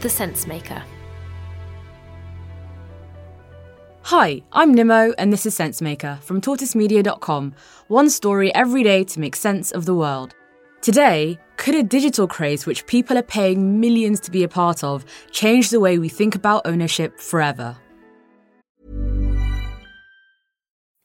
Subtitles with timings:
[0.00, 0.82] The Sensemaker.
[4.04, 7.54] Hi, I'm Nimo, and this is Sensemaker from tortoisemedia.com.
[7.88, 10.34] One story every day to make sense of the world.
[10.80, 15.04] Today, could a digital craze which people are paying millions to be a part of
[15.32, 17.76] change the way we think about ownership forever?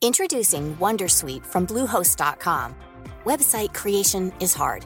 [0.02, 2.76] Introducing Wondersuite from Bluehost.com.
[3.26, 4.86] Website creation is hard,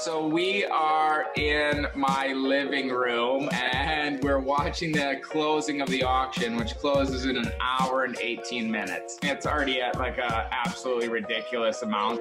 [0.00, 6.56] So we are in my living room and we're watching the closing of the auction,
[6.56, 9.18] which closes in an hour and 18 minutes.
[9.22, 12.18] It's already at like a absolutely ridiculous amount.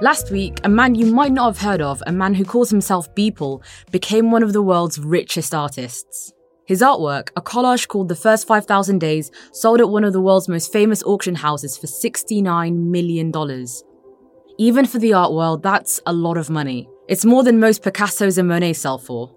[0.00, 3.14] Last week, a man you might not have heard of, a man who calls himself
[3.14, 6.32] Beeple, became one of the world's richest artists.
[6.64, 10.48] His artwork, a collage called The First 5,000 Days, sold at one of the world's
[10.48, 13.30] most famous auction houses for $69 million.
[14.60, 16.88] Even for the art world, that's a lot of money.
[17.06, 19.32] It's more than most Picassos and Monets sell for.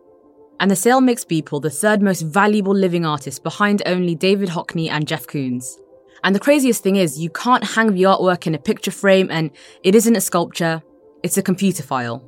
[0.59, 4.89] And the sale makes Beeple the third most valuable living artist behind only David Hockney
[4.89, 5.75] and Jeff Koons.
[6.23, 9.51] And the craziest thing is, you can't hang the artwork in a picture frame and
[9.83, 10.81] it isn't a sculpture,
[11.21, 12.27] it's a computer file.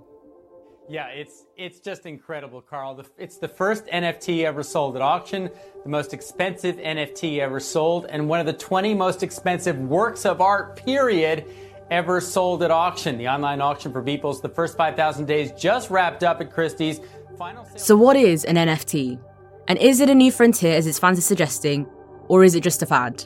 [0.88, 3.04] Yeah, it's it's just incredible, Carl.
[3.18, 5.50] It's the first NFT ever sold at auction,
[5.82, 10.42] the most expensive NFT ever sold, and one of the 20 most expensive works of
[10.42, 11.46] art, period
[11.94, 13.18] ever sold at auction.
[13.20, 17.00] The online auction for Beeples, the first 5,000 days just wrapped up at Christie's.
[17.38, 19.20] Final so, what is an NFT?
[19.68, 21.88] And is it a new frontier, as its fans are suggesting,
[22.28, 23.26] or is it just a fad?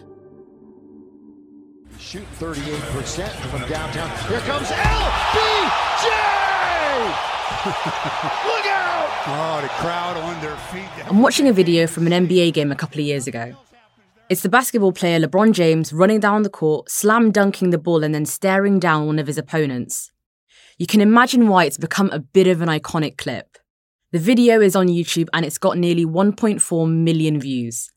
[1.97, 4.09] Shoot 38% from downtown.
[4.29, 6.05] Here comes LBJ!
[7.66, 9.09] Look out!
[9.29, 10.88] Oh, the crowd on their feet.
[11.07, 13.55] I'm watching a video from an NBA game a couple of years ago.
[14.29, 18.13] It's the basketball player LeBron James running down the court, slam dunking the ball, and
[18.13, 20.11] then staring down one of his opponents.
[20.77, 23.57] You can imagine why it's become a bit of an iconic clip.
[24.11, 27.89] The video is on YouTube and it's got nearly 1.4 million views.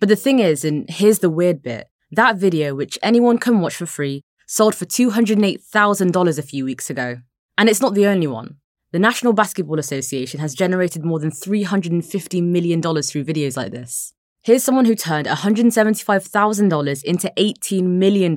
[0.00, 3.76] But the thing is, and here's the weird bit that video, which anyone can watch
[3.76, 7.20] for free, sold for $208,000 a few weeks ago.
[7.56, 8.56] And it's not the only one.
[8.92, 14.12] The National Basketball Association has generated more than $350 million through videos like this.
[14.42, 18.34] Here's someone who turned $175,000 into $18 million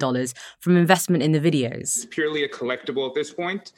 [0.59, 1.95] from investment in the videos.
[1.95, 3.71] It's purely a collectible at this point.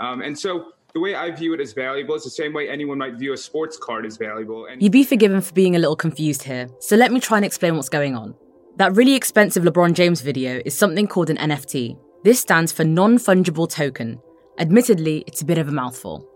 [0.00, 2.96] Um, and so the way I view it as valuable is the same way anyone
[2.96, 4.64] might view a sports card as valuable.
[4.64, 7.44] And You'd be forgiven for being a little confused here, so let me try and
[7.44, 8.34] explain what's going on.
[8.76, 11.98] That really expensive LeBron James video is something called an NFT.
[12.24, 14.18] This stands for non fungible token.
[14.58, 16.26] Admittedly, it's a bit of a mouthful.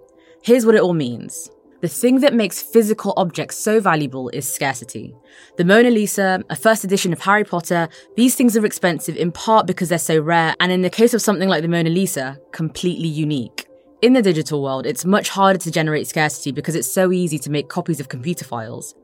[0.43, 1.51] Here's what it all means.
[1.81, 5.15] The thing that makes physical objects so valuable is scarcity.
[5.57, 9.67] The Mona Lisa, a first edition of Harry Potter, these things are expensive in part
[9.67, 13.09] because they're so rare, and in the case of something like the Mona Lisa, completely
[13.09, 13.67] unique.
[14.03, 17.51] In the digital world, it's much harder to generate scarcity because it's so easy to
[17.51, 18.95] make copies of computer files.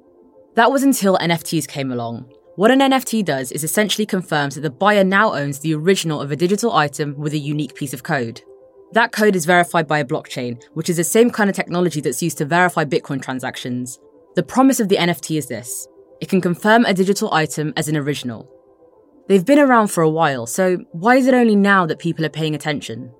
[0.54, 2.30] That was until NFTs came along.
[2.56, 6.30] What an NFT does is essentially confirms that the buyer now owns the original of
[6.30, 8.42] a digital item with a unique piece of code.
[8.92, 12.22] That code is verified by a blockchain, which is the same kind of technology that's
[12.22, 13.98] used to verify Bitcoin transactions.
[14.36, 15.88] The promise of the NFT is this
[16.20, 18.48] it can confirm a digital item as an original.
[19.28, 22.30] They've been around for a while, so why is it only now that people are
[22.30, 23.12] paying attention?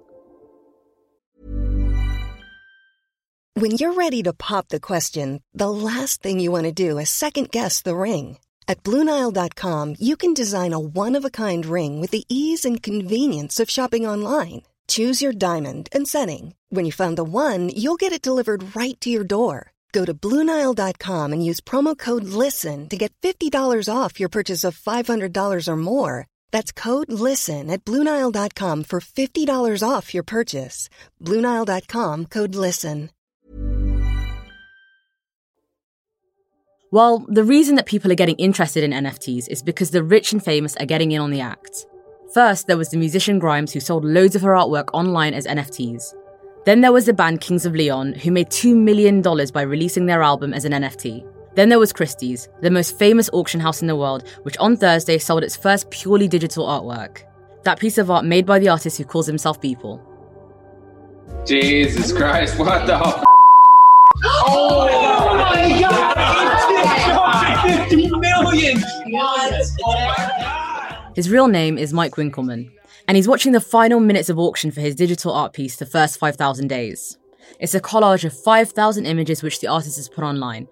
[3.55, 7.11] When you're ready to pop the question, the last thing you want to do is
[7.11, 8.39] second guess the ring.
[8.69, 12.83] At Bluenile.com, you can design a one of a kind ring with the ease and
[12.83, 14.63] convenience of shopping online.
[14.87, 16.55] Choose your diamond and setting.
[16.69, 19.73] When you find the one, you'll get it delivered right to your door.
[19.93, 24.79] Go to Bluenile.com and use promo code LISTEN to get $50 off your purchase of
[24.79, 26.27] $500 or more.
[26.51, 30.91] That's code LISTEN at Bluenile.com for $50 off your purchase.
[31.23, 33.11] Bluenile.com code LISTEN.
[36.93, 40.43] Well, the reason that people are getting interested in NFTs is because the rich and
[40.45, 41.87] famous are getting in on the act.
[42.33, 46.13] First, there was the musician Grimes, who sold loads of her artwork online as NFTs.
[46.65, 50.23] Then there was the band Kings of Leon, who made $2 million by releasing their
[50.23, 51.25] album as an NFT.
[51.55, 55.19] Then there was Christie's, the most famous auction house in the world, which on Thursday
[55.19, 57.23] sold its first purely digital artwork.
[57.63, 60.01] That piece of art made by the artist who calls himself Beeple.
[61.47, 62.99] Jesus Christ, what the
[64.25, 64.87] Oh
[65.39, 66.17] my god!
[67.89, 68.83] 50 million!
[71.17, 72.71] His real name is Mike Winkelmann,
[73.09, 76.19] and he's watching the final minutes of auction for his digital art piece, The First
[76.19, 77.17] 5,000 Days.
[77.59, 80.69] It's a collage of 5,000 images which the artist has put online.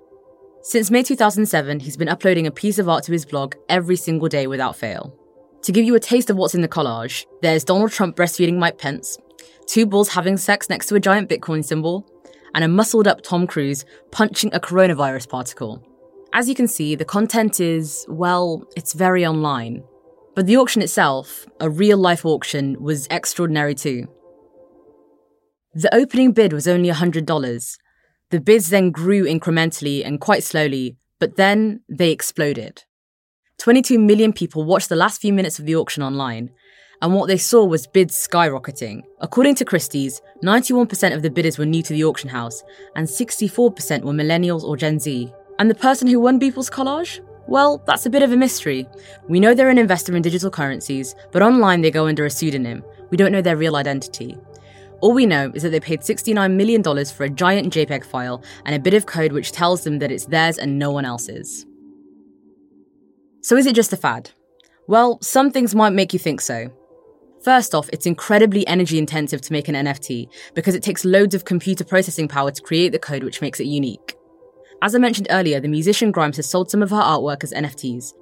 [0.61, 4.29] Since May 2007, he's been uploading a piece of art to his blog every single
[4.29, 5.19] day without fail.
[5.62, 8.76] To give you a taste of what's in the collage, there's Donald Trump breastfeeding Mike
[8.76, 9.17] Pence,
[9.67, 12.06] two bulls having sex next to a giant Bitcoin symbol,
[12.55, 15.82] and a muscled up Tom Cruise punching a coronavirus particle.
[16.35, 19.85] As you can see, the content is, well, it's very online.
[20.35, 24.09] But the auction itself, a real life auction, was extraordinary too.
[25.75, 27.79] The opening bid was only $100.
[28.31, 32.85] The bids then grew incrementally and quite slowly, but then they exploded.
[33.59, 36.51] 22 million people watched the last few minutes of the auction online,
[37.01, 39.03] and what they saw was bids skyrocketing.
[39.21, 42.63] According to Christie's, 91% of the bidders were new to the auction house,
[42.97, 45.33] and 64% were millennials or Gen Z.
[45.59, 47.21] And the person who won Beeple's collage?
[47.46, 48.88] Well, that's a bit of a mystery.
[49.29, 52.82] We know they're an investor in digital currencies, but online they go under a pseudonym.
[53.11, 54.37] We don't know their real identity.
[55.00, 58.75] All we know is that they paid $69 million for a giant JPEG file and
[58.75, 61.67] a bit of code which tells them that it's theirs and no one else's.
[63.43, 64.31] So is it just a fad?
[64.88, 66.70] Well, some things might make you think so.
[67.43, 71.44] First off, it's incredibly energy intensive to make an NFT because it takes loads of
[71.44, 74.13] computer processing power to create the code which makes it unique.
[74.85, 78.13] As I mentioned earlier, the musician Grimes has sold some of her artwork as NFTs.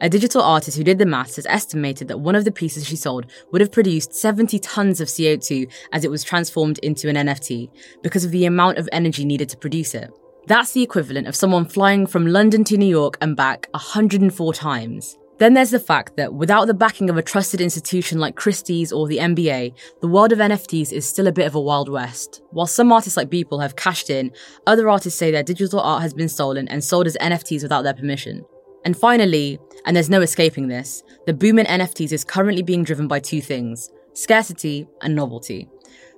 [0.00, 2.94] A digital artist who did the maths has estimated that one of the pieces she
[2.94, 7.68] sold would have produced 70 tons of CO2 as it was transformed into an NFT
[8.04, 10.08] because of the amount of energy needed to produce it.
[10.46, 15.18] That's the equivalent of someone flying from London to New York and back 104 times.
[15.38, 19.08] Then there's the fact that without the backing of a trusted institution like Christie's or
[19.08, 22.40] the NBA, the world of NFTs is still a bit of a wild west.
[22.50, 24.30] While some artists like Beeple have cashed in,
[24.66, 27.94] other artists say their digital art has been stolen and sold as NFTs without their
[27.94, 28.44] permission.
[28.84, 33.08] And finally, and there's no escaping this, the boom in NFTs is currently being driven
[33.08, 35.68] by two things scarcity and novelty.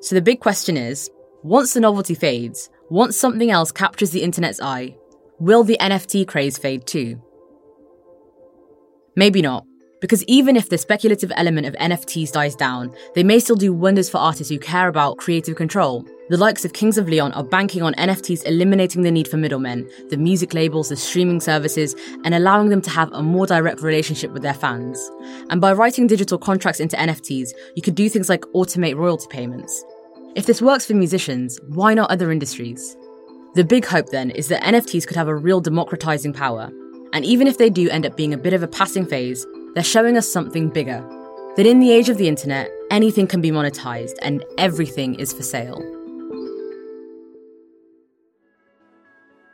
[0.01, 1.11] So the big question is
[1.43, 4.97] once the novelty fades, once something else captures the internet's eye,
[5.39, 7.23] will the NFT craze fade too?
[9.17, 9.67] Maybe not.
[10.03, 14.11] Because even if the speculative element of NFTs dies down, they may still do wonders
[14.11, 16.07] for artists who care about creative control.
[16.29, 19.89] The likes of Kings of Leon are banking on NFTs eliminating the need for middlemen,
[20.11, 24.33] the music labels, the streaming services, and allowing them to have a more direct relationship
[24.33, 25.11] with their fans.
[25.49, 29.83] And by writing digital contracts into NFTs, you could do things like automate royalty payments.
[30.35, 32.99] If this works for musicians, why not other industries?
[33.55, 36.71] The big hope then is that NFTs could have a real democratizing power,
[37.13, 39.85] and even if they do end up being a bit of a passing phase, they're
[39.85, 41.01] showing us something bigger.
[41.57, 45.43] That in the age of the internet, anything can be monetized and everything is for
[45.43, 45.83] sale.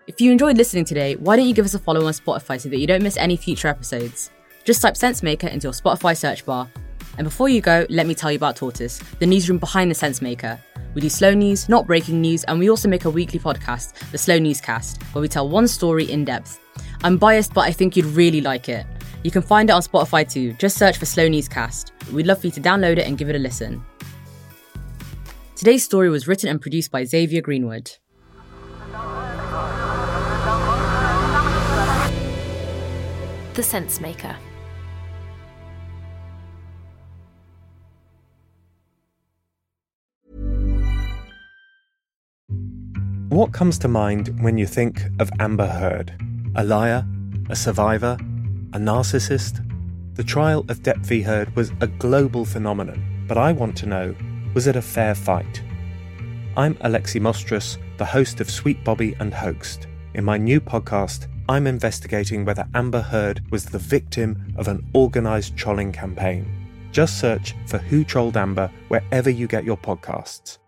[0.08, 2.68] If you enjoyed listening today, why don't you give us a follow on Spotify so
[2.68, 4.30] that you don't miss any future episodes?
[4.64, 6.68] Just type Sensemaker into your Spotify search bar.
[7.18, 10.58] And before you go, let me tell you about Tortoise, the newsroom behind the Sensemaker.
[10.94, 14.18] We do slow news, not breaking news, and we also make a weekly podcast, the
[14.18, 16.58] Slow Newscast, where we tell one story in depth.
[17.04, 18.86] I'm biased, but I think you'd really like it.
[19.24, 20.52] You can find it on Spotify too.
[20.54, 21.92] Just search for Slow Newscast.
[22.12, 23.84] We'd love for you to download it and give it a listen.
[25.56, 27.90] Today's story was written and produced by Xavier Greenwood.
[33.54, 34.36] The Sense Maker.
[43.28, 46.31] What comes to mind when you think of Amber Heard?
[46.54, 47.06] A liar?
[47.48, 48.18] A survivor?
[48.74, 49.64] A narcissist?
[50.16, 51.22] The trial of Depp v.
[51.22, 54.14] Heard was a global phenomenon, but I want to know
[54.52, 55.62] was it a fair fight?
[56.54, 59.86] I'm Alexi Mostrous, the host of Sweet Bobby and Hoaxed.
[60.12, 65.56] In my new podcast, I'm investigating whether Amber Heard was the victim of an organised
[65.56, 66.44] trolling campaign.
[66.92, 70.58] Just search for Who Trolled Amber wherever you get your podcasts.